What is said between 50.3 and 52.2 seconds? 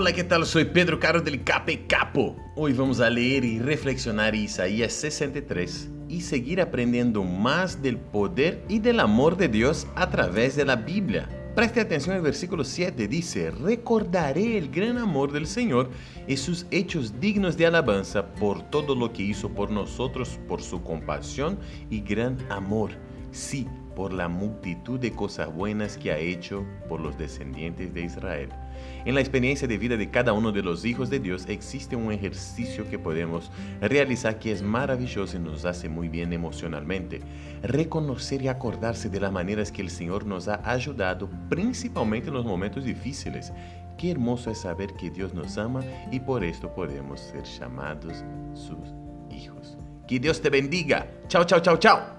te bendiga. Chao, chao, chao, chao.